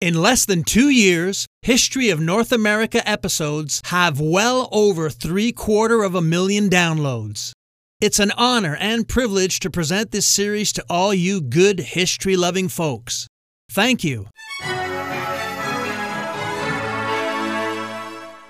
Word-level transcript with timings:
In 0.00 0.14
less 0.14 0.46
than 0.46 0.64
two 0.64 0.88
years, 0.88 1.44
History 1.60 2.08
of 2.08 2.20
North 2.20 2.52
America 2.52 3.06
episodes 3.06 3.82
have 3.84 4.18
well 4.18 4.66
over 4.72 5.10
three 5.10 5.52
quarter 5.52 6.02
of 6.02 6.14
a 6.14 6.22
million 6.22 6.70
downloads. 6.70 7.52
It's 8.00 8.18
an 8.18 8.30
honor 8.30 8.74
and 8.76 9.06
privilege 9.06 9.60
to 9.60 9.68
present 9.68 10.10
this 10.10 10.26
series 10.26 10.72
to 10.72 10.84
all 10.88 11.12
you 11.12 11.42
good 11.42 11.80
history 11.80 12.34
loving 12.34 12.70
folks. 12.70 13.26
Thank 13.70 14.02
you. 14.02 14.28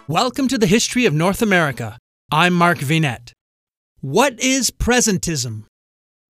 Welcome 0.07 0.47
to 0.47 0.57
the 0.57 0.69
History 0.69 1.05
of 1.05 1.13
North 1.13 1.43
America. 1.43 1.99
I'm 2.31 2.55
Mark 2.55 2.79
Vinet. 2.79 3.33
What 4.01 4.39
is 4.39 4.71
presentism? 4.71 5.65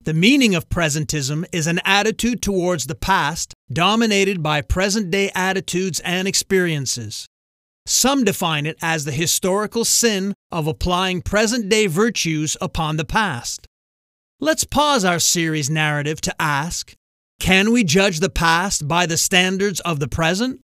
The 0.03 0.13
meaning 0.15 0.55
of 0.55 0.67
presentism 0.67 1.45
is 1.51 1.67
an 1.67 1.79
attitude 1.85 2.41
towards 2.41 2.87
the 2.87 2.95
past 2.95 3.53
dominated 3.71 4.41
by 4.41 4.61
present 4.61 5.11
day 5.11 5.29
attitudes 5.35 5.99
and 5.99 6.27
experiences. 6.27 7.27
Some 7.85 8.23
define 8.23 8.65
it 8.65 8.77
as 8.81 9.05
the 9.05 9.11
historical 9.11 9.85
sin 9.85 10.33
of 10.51 10.65
applying 10.65 11.21
present 11.21 11.69
day 11.69 11.85
virtues 11.85 12.57
upon 12.59 12.97
the 12.97 13.05
past. 13.05 13.67
Let's 14.39 14.63
pause 14.63 15.05
our 15.05 15.19
series 15.19 15.69
narrative 15.69 16.19
to 16.21 16.41
ask 16.41 16.95
Can 17.39 17.71
we 17.71 17.83
judge 17.83 18.21
the 18.21 18.29
past 18.29 18.87
by 18.87 19.05
the 19.05 19.17
standards 19.17 19.81
of 19.81 19.99
the 19.99 20.07
present? 20.07 20.61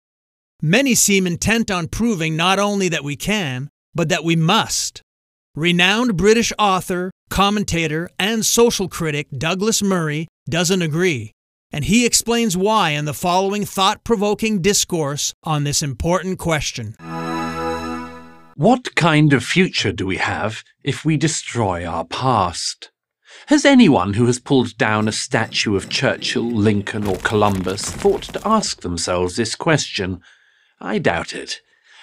Many 0.60 0.94
seem 0.94 1.27
intent 1.27 1.70
on 1.70 1.88
proving 1.88 2.36
not 2.36 2.58
only 2.58 2.91
that 2.91 3.02
we 3.02 3.16
can, 3.16 3.70
but 3.94 4.10
that 4.10 4.24
we 4.24 4.36
must. 4.36 5.00
Renowned 5.55 6.16
British 6.16 6.51
author, 6.59 7.11
commentator, 7.29 8.09
and 8.19 8.47
social 8.47 8.88
critic 8.88 9.27
Douglas 9.37 9.83
Murray 9.83 10.27
doesn't 10.48 10.80
agree, 10.80 11.33
and 11.70 11.84
he 11.84 12.06
explains 12.06 12.56
why 12.56 12.91
in 12.91 13.05
the 13.05 13.12
following 13.12 13.66
thought 13.66 14.02
provoking 14.02 14.62
discourse 14.62 15.34
on 15.45 15.65
this 15.65 15.83
important 15.83 16.38
question. 16.38 16.95
What 18.56 18.94
kind 18.94 19.34
of 19.34 19.44
future 19.44 19.92
do 19.92 20.06
we 20.06 20.17
have 20.17 20.64
if 20.83 21.05
we 21.05 21.19
destroy 21.19 21.84
our 21.84 22.06
past? 22.06 22.91
Has 23.48 23.66
anyone 23.66 24.14
who 24.14 24.25
has 24.25 24.39
pulled 24.39 24.78
down 24.78 25.06
a 25.06 25.12
statue 25.12 25.77
of 25.77 25.91
Churchill, 25.91 26.50
Lincoln, 26.50 27.06
or 27.06 27.19
Columbus 27.19 27.83
thought 27.83 28.22
to 28.22 28.41
ask 28.48 28.81
themselves 28.81 29.37
this 29.37 29.55
question? 29.55 30.22
I 30.81 30.97
doubt 30.97 31.34
it. 31.34 31.61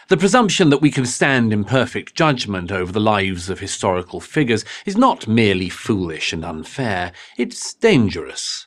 The 0.09 0.17
presumption 0.17 0.71
that 0.71 0.81
we 0.81 0.89
can 0.89 1.05
stand 1.05 1.53
in 1.53 1.63
perfect 1.63 2.15
judgment 2.15 2.71
over 2.71 2.91
the 2.91 2.99
lives 2.99 3.47
of 3.47 3.59
historical 3.59 4.19
figures 4.19 4.65
is 4.83 4.97
not 4.97 5.27
merely 5.27 5.69
foolish 5.69 6.33
and 6.33 6.43
unfair, 6.43 7.11
it's 7.37 7.75
dangerous. 7.75 8.65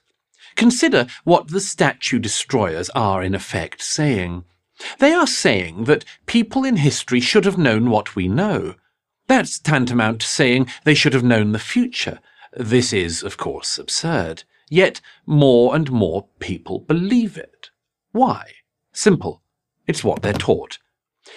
Consider 0.55 1.09
what 1.25 1.49
the 1.49 1.59
statue 1.59 2.21
destroyers 2.21 2.91
are 2.91 3.25
in 3.25 3.35
effect 3.35 3.83
saying. 3.83 4.45
They 5.01 5.13
are 5.13 5.27
saying 5.27 5.85
that 5.85 6.05
people 6.27 6.63
in 6.63 6.77
history 6.77 7.19
should 7.19 7.45
have 7.45 7.59
known 7.59 7.91
what 7.91 8.15
we 8.15 8.29
know. 8.29 8.77
That's 9.27 9.59
tantamount 9.59 10.21
to 10.21 10.29
saying 10.29 10.69
they 10.85 10.95
should 10.95 11.13
have 11.13 11.25
known 11.25 11.51
the 11.51 11.59
future. 11.59 12.21
This 12.53 12.93
is, 12.93 13.25
of 13.25 13.37
course, 13.37 13.79
absurd. 13.79 14.45
Yet 14.71 15.01
more 15.27 15.75
and 15.75 15.91
more 15.91 16.29
people 16.39 16.79
believe 16.79 17.37
it. 17.37 17.71
Why? 18.13 18.53
Simple. 18.93 19.43
It's 19.89 20.05
what 20.05 20.23
they're 20.23 20.33
taught. 20.35 20.79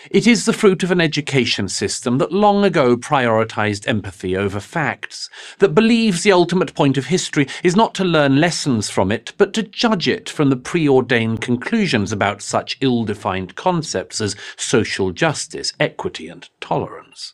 It 0.09 0.25
is 0.25 0.45
the 0.45 0.53
fruit 0.53 0.81
of 0.81 0.89
an 0.89 0.99
education 0.99 1.69
system 1.69 2.17
that 2.17 2.31
long 2.31 2.63
ago 2.63 2.97
prioritized 2.97 3.87
empathy 3.87 4.35
over 4.35 4.59
facts, 4.59 5.29
that 5.59 5.75
believes 5.75 6.23
the 6.23 6.31
ultimate 6.31 6.73
point 6.73 6.97
of 6.97 7.05
history 7.05 7.47
is 7.63 7.75
not 7.75 7.93
to 7.95 8.03
learn 8.03 8.39
lessons 8.39 8.89
from 8.89 9.11
it, 9.11 9.33
but 9.37 9.53
to 9.53 9.63
judge 9.63 10.07
it 10.07 10.27
from 10.29 10.49
the 10.49 10.55
preordained 10.55 11.41
conclusions 11.41 12.11
about 12.11 12.41
such 12.41 12.77
ill 12.81 13.03
defined 13.03 13.55
concepts 13.55 14.19
as 14.21 14.35
social 14.57 15.11
justice, 15.11 15.73
equity, 15.79 16.27
and 16.27 16.49
tolerance. 16.59 17.33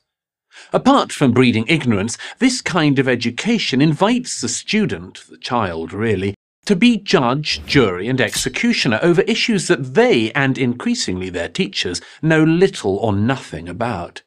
Apart 0.73 1.11
from 1.11 1.31
breeding 1.31 1.65
ignorance, 1.67 2.17
this 2.39 2.61
kind 2.61 2.99
of 2.99 3.07
education 3.07 3.81
invites 3.81 4.41
the 4.41 4.49
student, 4.49 5.23
the 5.29 5.37
child 5.37 5.93
really, 5.93 6.35
to 6.65 6.75
be 6.75 6.97
judge, 6.97 7.65
jury, 7.65 8.07
and 8.07 8.21
executioner 8.21 8.99
over 9.01 9.21
issues 9.21 9.67
that 9.67 9.93
they, 9.95 10.31
and 10.33 10.57
increasingly 10.57 11.29
their 11.29 11.49
teachers, 11.49 12.01
know 12.21 12.43
little 12.43 12.97
or 12.97 13.13
nothing 13.13 13.67
about. 13.67 14.21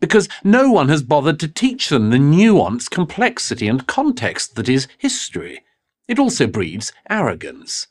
Because 0.00 0.28
no 0.42 0.70
one 0.70 0.88
has 0.88 1.02
bothered 1.02 1.40
to 1.40 1.48
teach 1.48 1.88
them 1.88 2.10
the 2.10 2.18
nuance, 2.18 2.88
complexity, 2.88 3.68
and 3.68 3.86
context 3.86 4.54
that 4.56 4.68
is 4.68 4.88
history. 4.98 5.64
It 6.06 6.18
also 6.18 6.46
breeds 6.46 6.92
arrogance. 7.08 7.86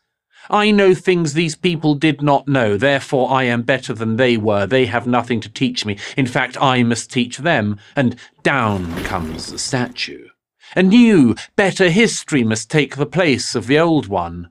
I 0.50 0.72
know 0.72 0.94
things 0.94 1.34
these 1.34 1.56
people 1.56 1.96
did 1.96 2.22
not 2.22 2.48
know, 2.48 2.76
therefore 2.78 3.32
I 3.32 3.44
am 3.44 3.62
better 3.62 3.94
than 3.94 4.18
they 4.18 4.36
were. 4.36 4.66
They 4.66 4.86
have 4.88 5.08
nothing 5.08 5.40
to 5.42 5.50
teach 5.50 5.86
me. 5.86 5.98
In 6.18 6.28
fact, 6.28 6.62
I 6.62 6.84
must 6.84 7.12
teach 7.12 7.38
them. 7.38 7.80
And 7.96 8.18
down 8.44 9.04
comes 9.06 9.48
the 9.48 9.58
statue. 9.58 10.28
A 10.76 10.82
new, 10.82 11.36
better 11.56 11.92
history 11.92 12.44
must 12.44 12.72
take 12.72 12.96
the 12.96 13.06
place 13.06 13.54
of 13.54 13.68
the 13.68 13.78
old 13.78 14.08
one. 14.08 14.50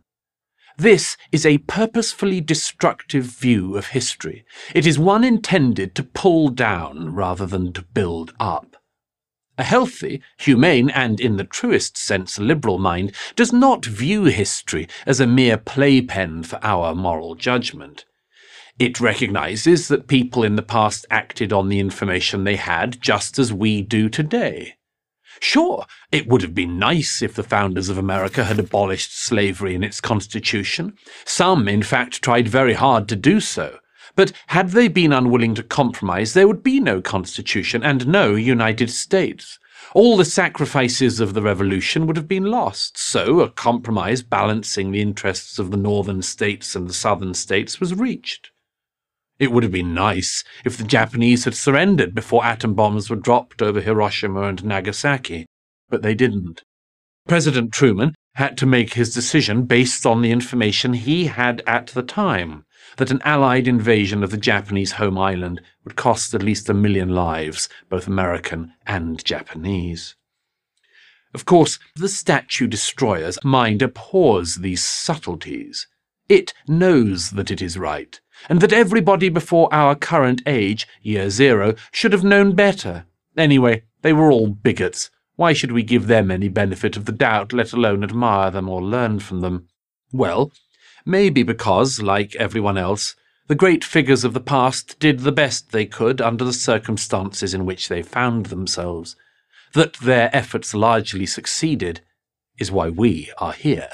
This 0.78 1.16
is 1.33 1.44
a 1.44 1.59
purposefully 1.59 2.41
destructive 2.41 3.25
view 3.25 3.77
of 3.77 3.88
history. 3.88 4.44
It 4.72 4.87
is 4.87 5.00
one 5.00 5.25
intended 5.25 5.97
to 5.97 6.05
pull 6.05 6.49
down 6.50 7.12
rather 7.12 7.44
than 7.44 7.72
to 7.72 7.82
build 7.82 8.32
up. 8.38 8.77
A 9.59 9.65
healthy, 9.65 10.22
humane, 10.38 10.91
and 10.91 11.21
in 11.21 11.38
the 11.38 11.44
truest 11.44 11.97
sense 11.97 12.38
liberal 12.38 12.78
mind 12.78 13.12
does 13.34 13.53
not 13.53 13.84
view 13.84 14.25
history 14.25 14.88
as 15.05 15.19
a 15.19 15.27
mere 15.27 15.59
playpen 15.59 16.44
for 16.44 16.61
our 16.62 16.94
moral 16.94 17.34
judgment. 17.34 18.05
It 18.78 19.00
recognizes 19.00 19.88
that 19.88 20.06
people 20.06 20.44
in 20.44 20.55
the 20.55 20.62
past 20.62 21.05
acted 21.11 21.53
on 21.53 21.69
the 21.69 21.81
information 21.81 22.44
they 22.44 22.56
had 22.56 23.00
just 23.00 23.38
as 23.38 23.53
we 23.53 23.82
do 23.82 24.09
today. 24.09 24.77
Sure, 25.45 25.87
it 26.13 26.29
would 26.29 26.41
have 26.43 26.55
been 26.55 26.79
nice 26.79 27.21
if 27.21 27.35
the 27.35 27.43
founders 27.43 27.89
of 27.89 27.99
America 27.99 28.45
had 28.45 28.61
abolished 28.61 29.19
slavery 29.19 29.75
in 29.75 29.83
its 29.83 30.01
constitution. 30.01 30.97
Some, 31.25 31.67
in 31.67 31.83
fact, 31.83 32.23
tried 32.23 32.47
very 32.47 32.75
hard 32.75 33.09
to 33.09 33.17
do 33.17 33.41
so. 33.41 33.81
But 34.15 34.33
had 34.47 34.71
they 34.71 34.87
been 34.87 35.13
unwilling 35.13 35.57
to 35.57 35.65
compromise, 35.65 36.35
there 36.35 36.47
would 36.47 36.63
be 36.63 36.79
no 36.79 37.03
constitution 37.03 37.83
and 37.83 38.07
no 38.07 38.37
United 38.37 38.89
States. 38.91 39.59
All 39.95 40.17
the 40.17 40.25
sacrifices 40.25 41.19
of 41.19 41.35
the 41.35 41.43
revolution 41.43 42.07
would 42.07 42.17
have 42.17 42.29
been 42.29 42.45
lost, 42.45 42.97
so 42.97 43.41
a 43.41 43.51
compromise 43.51 44.23
balancing 44.23 44.93
the 44.93 45.03
interests 45.03 45.59
of 45.59 45.73
the 45.73 45.77
northern 45.77 46.23
states 46.23 46.77
and 46.77 46.89
the 46.89 46.95
southern 46.95 47.35
states 47.35 47.81
was 47.81 47.95
reached. 47.95 48.52
It 49.38 49.50
would 49.50 49.62
have 49.62 49.72
been 49.72 49.94
nice 49.94 50.44
if 50.65 50.76
the 50.76 50.84
Japanese 50.84 51.44
had 51.44 51.54
surrendered 51.54 52.15
before 52.15 52.44
atom 52.44 52.75
bombs 52.75 53.10
were 53.10 53.16
dropped 53.16 53.62
over 53.62 53.81
Hiroshima 53.81 54.43
and 54.43 54.65
Nagasaki, 54.65 55.47
but 55.88 56.03
they 56.03 56.15
didn't. 56.15 56.62
President 57.26 57.72
Truman 57.72 58.15
had 58.34 58.56
to 58.59 58.66
make 58.66 58.94
his 58.94 59.15
decision 59.15 59.65
based 59.65 60.06
on 60.06 60.22
the 60.22 60.31
information 60.31 60.94
he 60.94 61.26
had 61.26 61.62
at 61.66 61.88
the 61.88 62.03
time 62.03 62.65
that 62.97 63.10
an 63.10 63.20
Allied 63.25 63.69
invasion 63.69 64.22
of 64.22 64.31
the 64.31 64.37
Japanese 64.37 64.93
home 64.93 65.19
island 65.19 65.60
would 65.84 65.97
cost 65.97 66.34
at 66.34 66.43
least 66.43 66.69
a 66.69 66.75
million 66.75 67.10
lives, 67.10 67.69
both 67.88 68.06
American 68.06 68.72
and 68.87 69.25
Japanese. 69.25 70.14
Of 71.34 71.44
course, 71.44 71.78
the 71.94 72.09
statue 72.09 72.66
destroyer's 72.66 73.43
mind 73.43 73.82
abhors 73.82 74.56
these 74.56 74.84
subtleties. 74.84 75.87
It 76.28 76.53
knows 76.69 77.31
that 77.31 77.50
it 77.50 77.62
is 77.62 77.78
right, 77.78 78.20
and 78.49 78.61
that 78.61 78.73
everybody 78.73 79.29
before 79.29 79.73
our 79.73 79.95
current 79.95 80.43
age, 80.47 80.87
year 81.03 81.31
zero, 81.31 81.75
should 81.91 82.13
have 82.13 82.25
known 82.25 82.55
better. 82.55 83.07
Anyway, 83.37 83.83
they 84.03 84.13
were 84.13 84.31
all 84.31 84.49
bigots. 84.49 85.11
Why 85.37 85.53
should 85.53 85.73
we 85.73 85.83
give 85.83 86.07
them 86.07 86.31
any 86.31 86.49
benefit 86.49 86.97
of 86.97 87.07
the 87.07 87.13
doubt, 87.13 87.53
let 87.53 87.73
alone 87.73 88.05
admire 88.05 88.51
them 88.51 88.69
or 88.69 88.83
learn 88.83 89.19
from 89.21 89.41
them? 89.41 89.69
Well, 90.13 90.53
maybe 91.07 91.43
because, 91.43 92.03
like 92.03 92.37
everyone 92.37 92.77
else, 92.77 93.17
the 93.49 93.55
great 93.55 93.85
figures 93.85 94.25
of 94.25 94.35
the 94.35 94.41
past 94.41 94.99
did 94.99 95.21
the 95.21 95.33
best 95.33 95.73
they 95.73 95.87
could 95.87 96.21
under 96.21 96.45
the 96.45 96.53
circumstances 96.53 97.55
in 97.55 97.67
which 97.67 97.88
they 97.88 98.03
found 98.03 98.47
themselves. 98.47 99.17
That 99.75 99.95
their 99.95 100.31
efforts 100.35 100.75
largely 100.75 101.27
succeeded 101.27 102.03
is 102.59 102.71
why 102.71 102.91
we 102.91 103.33
are 103.38 103.53
here. 103.53 103.88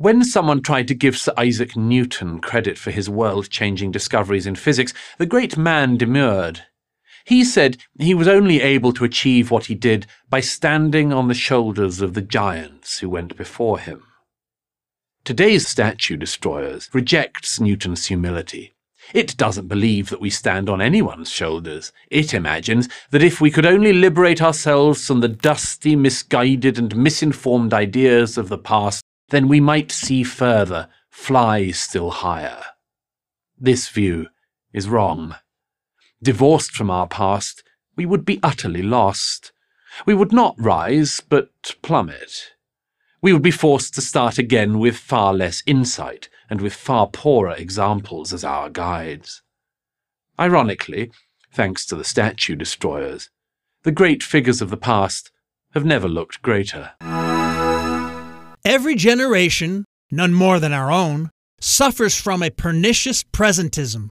When 0.00 0.24
someone 0.24 0.62
tried 0.62 0.88
to 0.88 0.94
give 0.94 1.18
Sir 1.18 1.34
Isaac 1.36 1.76
Newton 1.76 2.38
credit 2.38 2.78
for 2.78 2.90
his 2.90 3.10
world 3.10 3.50
changing 3.50 3.90
discoveries 3.90 4.46
in 4.46 4.54
physics, 4.54 4.94
the 5.18 5.26
great 5.26 5.58
man 5.58 5.98
demurred. 5.98 6.62
He 7.26 7.44
said 7.44 7.76
he 7.98 8.14
was 8.14 8.26
only 8.26 8.62
able 8.62 8.94
to 8.94 9.04
achieve 9.04 9.50
what 9.50 9.66
he 9.66 9.74
did 9.74 10.06
by 10.30 10.40
standing 10.40 11.12
on 11.12 11.28
the 11.28 11.34
shoulders 11.34 12.00
of 12.00 12.14
the 12.14 12.22
giants 12.22 13.00
who 13.00 13.10
went 13.10 13.36
before 13.36 13.78
him. 13.78 14.02
Today's 15.22 15.68
statue 15.68 16.16
destroyers 16.16 16.88
rejects 16.94 17.60
Newton's 17.60 18.06
humility. 18.06 18.72
It 19.12 19.36
doesn't 19.36 19.68
believe 19.68 20.08
that 20.08 20.20
we 20.22 20.30
stand 20.30 20.70
on 20.70 20.80
anyone's 20.80 21.28
shoulders. 21.28 21.92
It 22.10 22.32
imagines 22.32 22.88
that 23.10 23.22
if 23.22 23.38
we 23.38 23.50
could 23.50 23.66
only 23.66 23.92
liberate 23.92 24.40
ourselves 24.40 25.06
from 25.06 25.20
the 25.20 25.28
dusty, 25.28 25.94
misguided, 25.94 26.78
and 26.78 26.96
misinformed 26.96 27.74
ideas 27.74 28.38
of 28.38 28.48
the 28.48 28.56
past, 28.56 29.04
then 29.30 29.48
we 29.48 29.60
might 29.60 29.90
see 29.90 30.22
further, 30.22 30.88
fly 31.08 31.70
still 31.70 32.10
higher. 32.10 32.62
This 33.58 33.88
view 33.88 34.28
is 34.72 34.88
wrong. 34.88 35.36
Divorced 36.22 36.72
from 36.72 36.90
our 36.90 37.06
past, 37.06 37.62
we 37.96 38.06
would 38.06 38.24
be 38.24 38.40
utterly 38.42 38.82
lost. 38.82 39.52
We 40.06 40.14
would 40.14 40.32
not 40.32 40.54
rise, 40.58 41.20
but 41.20 41.50
plummet. 41.82 42.52
We 43.22 43.32
would 43.32 43.42
be 43.42 43.50
forced 43.50 43.94
to 43.94 44.00
start 44.00 44.38
again 44.38 44.78
with 44.78 44.96
far 44.96 45.34
less 45.34 45.62
insight 45.66 46.28
and 46.48 46.60
with 46.60 46.74
far 46.74 47.06
poorer 47.06 47.54
examples 47.54 48.32
as 48.32 48.44
our 48.44 48.70
guides. 48.70 49.42
Ironically, 50.38 51.10
thanks 51.52 51.84
to 51.86 51.96
the 51.96 52.04
statue 52.04 52.56
destroyers, 52.56 53.28
the 53.82 53.92
great 53.92 54.22
figures 54.22 54.62
of 54.62 54.70
the 54.70 54.76
past 54.76 55.30
have 55.74 55.84
never 55.84 56.08
looked 56.08 56.42
greater. 56.42 56.92
Every 58.64 58.94
generation, 58.94 59.84
none 60.10 60.34
more 60.34 60.60
than 60.60 60.72
our 60.72 60.90
own, 60.90 61.30
suffers 61.60 62.14
from 62.14 62.42
a 62.42 62.50
pernicious 62.50 63.22
presentism, 63.22 64.08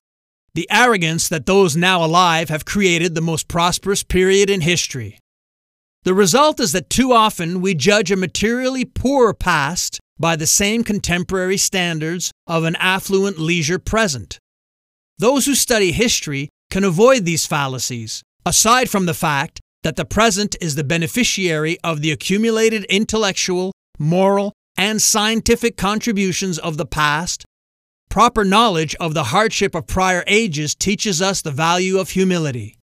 the 0.54 0.68
arrogance 0.72 1.30
that 1.30 1.46
those 1.46 1.76
now 1.76 2.04
alive 2.04 2.50
have 2.50 2.66
created 2.66 3.14
the 3.14 3.22
most 3.22 3.48
prosperous 3.48 4.04
period 4.04 4.50
in 4.50 4.62
history. 4.62 5.20
The 6.04 6.14
result 6.14 6.60
is 6.60 6.72
that 6.72 6.90
too 6.90 7.12
often 7.12 7.62
we 7.62 7.76
judge 7.76 8.12
a 8.12 8.16
materially 8.16 8.86
poorer 8.86 9.34
past 9.34 10.00
by 10.18 10.36
the 10.36 10.48
same 10.48 10.84
contemporary 10.84 11.58
standards 11.58 12.32
of 12.48 12.64
an 12.64 12.76
affluent 12.78 13.38
leisure 13.38 13.80
present. 13.80 14.40
Those 15.18 15.46
who 15.46 15.56
study 15.56 15.92
history 15.92 16.50
can 16.72 16.84
avoid 16.84 17.26
these 17.26 17.46
fallacies, 17.46 18.24
aside 18.46 18.90
from 18.90 19.06
the 19.06 19.14
fact 19.14 19.60
that 19.84 19.96
the 19.96 20.06
present 20.06 20.56
is 20.60 20.76
the 20.76 20.84
beneficiary 20.84 21.78
of 21.84 22.02
the 22.02 22.12
accumulated 22.12 22.84
intellectual, 22.86 23.72
moral, 24.00 24.54
and 24.78 25.02
scientific 25.02 25.78
contributions 25.78 26.58
of 26.58 26.78
the 26.78 26.86
past. 26.86 27.46
Proper 28.10 28.44
knowledge 28.44 28.96
of 28.96 29.14
the 29.14 29.26
hardship 29.26 29.76
of 29.76 29.86
prior 29.86 30.24
ages 30.26 30.74
teaches 30.74 31.22
us 31.22 31.42
the 31.42 31.52
value 31.52 32.00
of 32.00 32.10
humility. 32.10 32.78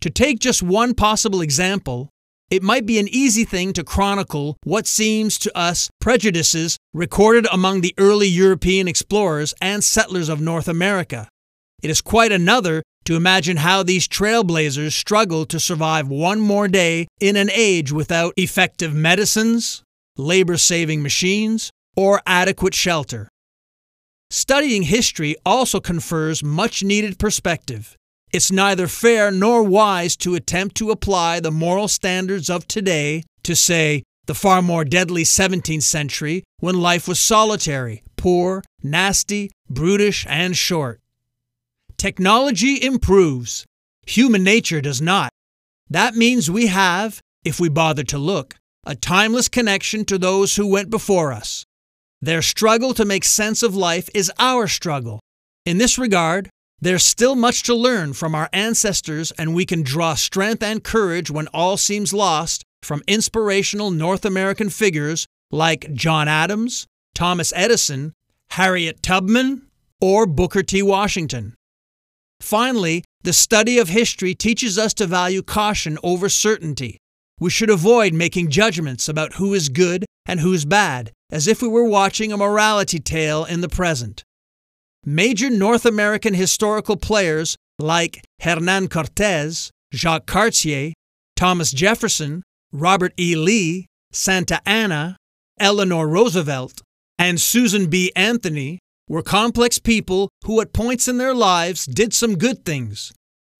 To 0.00 0.10
take 0.10 0.40
just 0.40 0.62
one 0.62 0.94
possible 0.94 1.40
example, 1.40 2.08
it 2.50 2.62
might 2.62 2.86
be 2.86 2.98
an 2.98 3.08
easy 3.08 3.44
thing 3.44 3.72
to 3.74 3.84
chronicle 3.84 4.56
what 4.64 4.86
seems 4.86 5.38
to 5.40 5.56
us 5.56 5.90
prejudices 6.00 6.78
recorded 6.94 7.46
among 7.52 7.82
the 7.82 7.94
early 7.98 8.26
European 8.26 8.88
explorers 8.88 9.52
and 9.60 9.84
settlers 9.84 10.28
of 10.28 10.40
North 10.40 10.66
America. 10.66 11.28
It 11.82 11.90
is 11.90 12.00
quite 12.00 12.32
another 12.32 12.82
to 13.04 13.16
imagine 13.16 13.58
how 13.58 13.82
these 13.82 14.08
trailblazers 14.08 14.92
struggled 14.92 15.50
to 15.50 15.60
survive 15.60 16.08
one 16.08 16.40
more 16.40 16.68
day 16.68 17.06
in 17.20 17.36
an 17.36 17.50
age 17.52 17.92
without 17.92 18.32
effective 18.36 18.94
medicines, 18.94 19.82
labor 20.18 20.56
saving 20.56 21.02
machines, 21.02 21.70
or 21.96 22.20
adequate 22.26 22.74
shelter. 22.74 23.28
Studying 24.30 24.82
history 24.82 25.36
also 25.46 25.80
confers 25.80 26.44
much 26.44 26.82
needed 26.82 27.18
perspective. 27.18 27.96
It's 28.30 28.52
neither 28.52 28.86
fair 28.86 29.30
nor 29.30 29.62
wise 29.62 30.16
to 30.18 30.34
attempt 30.34 30.76
to 30.76 30.90
apply 30.90 31.40
the 31.40 31.50
moral 31.50 31.88
standards 31.88 32.50
of 32.50 32.68
today 32.68 33.22
to, 33.44 33.56
say, 33.56 34.02
the 34.26 34.34
far 34.34 34.60
more 34.60 34.84
deadly 34.84 35.22
17th 35.22 35.82
century 35.82 36.44
when 36.60 36.78
life 36.78 37.08
was 37.08 37.18
solitary, 37.18 38.02
poor, 38.16 38.62
nasty, 38.82 39.50
brutish, 39.70 40.26
and 40.28 40.54
short. 40.54 41.00
Technology 41.96 42.82
improves. 42.82 43.64
Human 44.06 44.44
nature 44.44 44.82
does 44.82 45.00
not. 45.00 45.30
That 45.88 46.14
means 46.14 46.50
we 46.50 46.66
have, 46.66 47.20
if 47.44 47.58
we 47.58 47.70
bother 47.70 48.04
to 48.04 48.18
look, 48.18 48.56
a 48.88 48.94
timeless 48.94 49.48
connection 49.48 50.02
to 50.06 50.16
those 50.16 50.56
who 50.56 50.66
went 50.66 50.88
before 50.88 51.30
us. 51.30 51.66
Their 52.22 52.40
struggle 52.40 52.94
to 52.94 53.04
make 53.04 53.22
sense 53.22 53.62
of 53.62 53.76
life 53.76 54.08
is 54.14 54.32
our 54.38 54.66
struggle. 54.66 55.20
In 55.66 55.76
this 55.76 55.98
regard, 55.98 56.48
there's 56.80 57.04
still 57.04 57.34
much 57.34 57.64
to 57.64 57.74
learn 57.74 58.14
from 58.14 58.34
our 58.34 58.48
ancestors, 58.50 59.30
and 59.32 59.54
we 59.54 59.66
can 59.66 59.82
draw 59.82 60.14
strength 60.14 60.62
and 60.62 60.82
courage 60.82 61.30
when 61.30 61.48
all 61.48 61.76
seems 61.76 62.14
lost 62.14 62.62
from 62.82 63.02
inspirational 63.06 63.90
North 63.90 64.24
American 64.24 64.70
figures 64.70 65.26
like 65.50 65.92
John 65.92 66.26
Adams, 66.26 66.86
Thomas 67.14 67.52
Edison, 67.54 68.14
Harriet 68.52 69.02
Tubman, 69.02 69.66
or 70.00 70.24
Booker 70.24 70.62
T. 70.62 70.80
Washington. 70.80 71.54
Finally, 72.40 73.04
the 73.22 73.34
study 73.34 73.78
of 73.78 73.90
history 73.90 74.34
teaches 74.34 74.78
us 74.78 74.94
to 74.94 75.06
value 75.06 75.42
caution 75.42 75.98
over 76.02 76.30
certainty. 76.30 76.96
We 77.40 77.50
should 77.50 77.70
avoid 77.70 78.12
making 78.14 78.50
judgments 78.50 79.08
about 79.08 79.34
who 79.34 79.54
is 79.54 79.68
good 79.68 80.04
and 80.26 80.40
who 80.40 80.52
is 80.52 80.64
bad, 80.64 81.12
as 81.30 81.46
if 81.46 81.62
we 81.62 81.68
were 81.68 81.84
watching 81.84 82.32
a 82.32 82.36
morality 82.36 82.98
tale 82.98 83.44
in 83.44 83.60
the 83.60 83.68
present. 83.68 84.24
Major 85.04 85.48
North 85.48 85.86
American 85.86 86.34
historical 86.34 86.96
players 86.96 87.56
like 87.78 88.22
Hernan 88.40 88.88
Cortez, 88.88 89.70
Jacques 89.94 90.26
Cartier, 90.26 90.92
Thomas 91.36 91.70
Jefferson, 91.70 92.42
Robert 92.72 93.12
E. 93.18 93.36
Lee, 93.36 93.86
Santa 94.12 94.60
Anna, 94.66 95.16
Eleanor 95.60 96.08
Roosevelt, 96.08 96.82
and 97.18 97.40
Susan 97.40 97.86
B. 97.86 98.12
Anthony 98.16 98.80
were 99.08 99.22
complex 99.22 99.78
people 99.78 100.28
who, 100.44 100.60
at 100.60 100.72
points 100.72 101.08
in 101.08 101.18
their 101.18 101.34
lives, 101.34 101.86
did 101.86 102.12
some 102.12 102.36
good 102.36 102.64
things. 102.64 103.12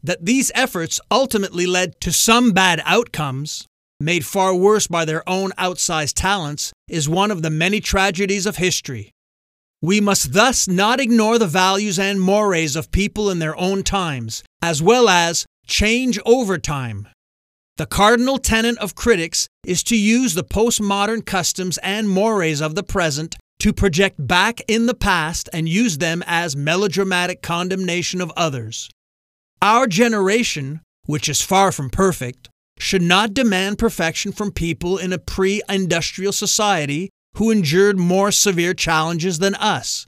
That 0.02 0.24
these 0.24 0.52
efforts 0.54 1.00
ultimately 1.10 1.66
led 1.66 2.00
to 2.02 2.12
some 2.12 2.52
bad 2.52 2.80
outcomes, 2.84 3.66
made 4.00 4.24
far 4.24 4.54
worse 4.54 4.86
by 4.86 5.04
their 5.04 5.28
own 5.28 5.50
outsized 5.58 6.14
talents, 6.14 6.72
is 6.88 7.08
one 7.08 7.30
of 7.30 7.42
the 7.42 7.50
many 7.50 7.80
tragedies 7.80 8.46
of 8.46 8.56
history. 8.56 9.10
We 9.82 10.00
must 10.00 10.32
thus 10.32 10.66
not 10.66 11.00
ignore 11.00 11.38
the 11.38 11.46
values 11.46 11.98
and 11.98 12.20
mores 12.20 12.74
of 12.76 12.90
people 12.90 13.30
in 13.30 13.38
their 13.38 13.56
own 13.56 13.82
times, 13.82 14.42
as 14.60 14.82
well 14.82 15.08
as 15.08 15.46
change 15.66 16.18
over 16.24 16.58
time. 16.58 17.08
The 17.76 17.86
cardinal 17.86 18.38
tenet 18.38 18.76
of 18.78 18.96
critics 18.96 19.46
is 19.64 19.84
to 19.84 19.96
use 19.96 20.34
the 20.34 20.42
postmodern 20.42 21.24
customs 21.24 21.78
and 21.78 22.08
mores 22.08 22.60
of 22.60 22.74
the 22.74 22.82
present 22.82 23.36
to 23.60 23.72
project 23.72 24.16
back 24.26 24.60
in 24.66 24.86
the 24.86 24.94
past 24.94 25.48
and 25.52 25.68
use 25.68 25.98
them 25.98 26.24
as 26.26 26.56
melodramatic 26.56 27.40
condemnation 27.42 28.20
of 28.20 28.32
others. 28.36 28.90
Our 29.60 29.88
generation, 29.88 30.82
which 31.06 31.28
is 31.28 31.42
far 31.42 31.72
from 31.72 31.90
perfect, 31.90 32.48
should 32.78 33.02
not 33.02 33.34
demand 33.34 33.78
perfection 33.78 34.30
from 34.30 34.52
people 34.52 34.98
in 34.98 35.12
a 35.12 35.18
pre 35.18 35.62
industrial 35.68 36.32
society 36.32 37.10
who 37.34 37.50
endured 37.50 37.98
more 37.98 38.30
severe 38.30 38.72
challenges 38.72 39.40
than 39.40 39.56
us. 39.56 40.06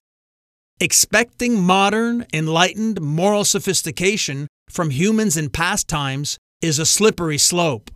Expecting 0.78 1.60
modern, 1.60 2.26
enlightened 2.32 3.00
moral 3.00 3.44
sophistication 3.44 4.46
from 4.68 4.90
humans 4.90 5.36
in 5.36 5.50
past 5.50 5.88
times 5.88 6.38
is 6.62 6.78
a 6.78 6.86
slippery 6.86 7.38
slope. 7.38 7.90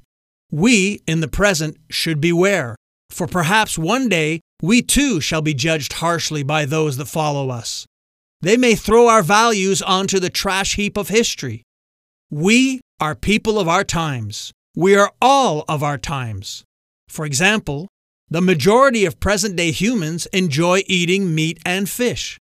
We, 0.51 1.03
in 1.07 1.21
the 1.21 1.29
present, 1.29 1.77
should 1.89 2.21
beware, 2.21 2.77
for 3.11 3.27
perhaps 3.27 3.79
one 3.79 4.09
day 4.09 4.41
we 4.61 4.83
too 4.83 5.21
shall 5.21 5.43
be 5.43 5.55
judged 5.55 5.95
harshly 5.95 6.43
by 6.43 6.65
those 6.65 6.97
that 6.97 7.07
follow 7.07 7.51
us. 7.51 7.87
They 8.45 8.59
may 8.59 8.75
throw 8.75 9.09
our 9.09 9.23
values 9.23 9.81
onto 9.81 10.21
the 10.21 10.29
trash 10.29 10.75
heap 10.75 10.99
of 10.99 11.09
history. 11.09 11.63
We 12.31 12.83
are 13.01 13.15
people 13.15 13.59
of 13.59 13.69
our 13.69 13.85
times. 13.85 14.53
We 14.77 14.95
are 14.97 15.13
all 15.23 15.65
of 15.67 15.83
our 15.83 15.97
times. 15.97 16.63
For 17.09 17.25
example, 17.25 17.89
the 18.29 18.43
majority 18.43 19.07
of 19.07 19.19
present 19.19 19.57
day 19.57 19.71
humans 19.71 20.27
enjoy 20.27 20.83
eating 20.87 21.35
meat 21.35 21.59
and 21.65 21.89
fish. 21.89 22.37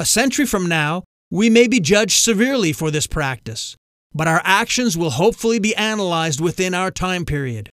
A 0.00 0.04
century 0.04 0.44
from 0.44 0.66
now, 0.66 1.04
we 1.30 1.48
may 1.48 1.68
be 1.68 1.78
judged 1.78 2.20
severely 2.20 2.72
for 2.72 2.90
this 2.90 3.06
practice, 3.06 3.76
but 4.12 4.26
our 4.26 4.42
actions 4.42 4.98
will 4.98 5.10
hopefully 5.10 5.60
be 5.60 5.76
analyzed 5.76 6.40
within 6.40 6.74
our 6.74 6.90
time 6.90 7.24
period. 7.24 7.70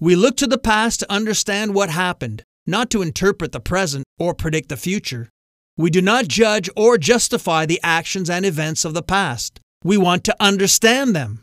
We 0.00 0.16
look 0.16 0.36
to 0.38 0.48
the 0.48 0.58
past 0.58 0.98
to 1.00 1.12
understand 1.12 1.72
what 1.72 1.90
happened, 1.90 2.42
not 2.66 2.90
to 2.90 3.02
interpret 3.02 3.52
the 3.52 3.60
present 3.60 4.04
or 4.18 4.34
predict 4.34 4.70
the 4.70 4.76
future. 4.76 5.28
We 5.80 5.88
do 5.88 6.02
not 6.02 6.28
judge 6.28 6.68
or 6.76 6.98
justify 6.98 7.64
the 7.64 7.80
actions 7.82 8.28
and 8.28 8.44
events 8.44 8.84
of 8.84 8.92
the 8.92 9.02
past. 9.02 9.60
We 9.82 9.96
want 9.96 10.24
to 10.24 10.36
understand 10.38 11.16
them. 11.16 11.40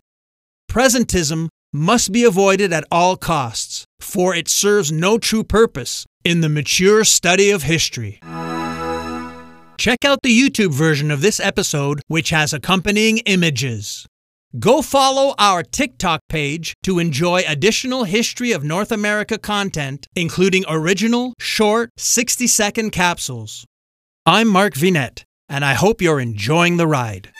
Presentism 0.70 1.50
must 1.74 2.12
be 2.12 2.24
avoided 2.24 2.72
at 2.72 2.86
all 2.91 3.17
costs, 3.17 3.84
for 4.00 4.36
it 4.36 4.48
serves 4.48 4.91
no 4.91 5.17
true 5.17 5.44
purpose 5.44 6.06
in 6.24 6.41
the 6.41 6.50
mature 6.50 7.03
study 7.03 7.50
of 7.50 7.63
history. 7.63 8.20
Check 9.79 10.06
out 10.06 10.20
the 10.22 10.39
YouTube 10.39 10.72
version 10.72 11.10
of 11.10 11.22
this 11.22 11.39
episode, 11.39 12.01
which 12.08 12.29
has 12.29 12.53
accompanying 12.53 13.17
images. 13.25 14.06
Go 14.60 14.84
follow 14.84 15.34
our 15.39 15.63
TikTok 15.63 16.20
page 16.29 16.75
to 16.84 17.00
enjoy 17.00 17.41
additional 17.48 18.03
History 18.03 18.51
of 18.51 18.63
North 18.63 18.91
America 18.91 19.39
content, 19.39 20.06
including 20.15 20.63
original, 20.70 21.34
short, 21.39 21.89
60 21.98 22.46
second 22.46 22.91
capsules. 22.91 23.65
I'm 24.30 24.50
Mark 24.50 24.74
Vinet, 24.74 25.24
and 25.48 25.64
I 25.64 25.74
hope 25.74 26.02
you're 26.02 26.20
enjoying 26.20 26.76
the 26.76 26.86
ride. 26.86 27.32